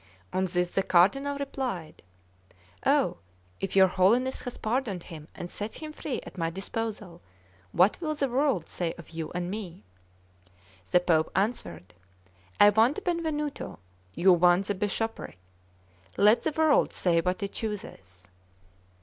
[0.33, 2.01] On this the Cardinal replied:
[2.87, 3.17] "Oh,
[3.59, 7.21] if your Holiness has pardoned him and set him free at my disposal,
[7.71, 9.83] what will the world say of you and me?"
[10.89, 11.93] The Pope answered:
[12.59, 13.77] "I want Benvenuto,
[14.15, 15.37] you want the bishopric;
[16.17, 18.27] let the world say what it chooses."